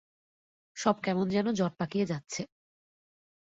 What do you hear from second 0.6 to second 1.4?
সব কেমন